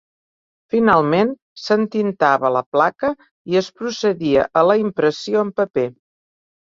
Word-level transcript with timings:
Finalment 0.75 1.33
s'entintava 1.65 2.51
la 2.55 2.63
placa 2.77 3.11
i 3.53 3.59
es 3.61 3.71
procedia 3.83 4.47
a 4.63 4.65
la 4.73 4.79
impressió 4.85 5.45
en 5.49 5.53
paper. 5.61 5.89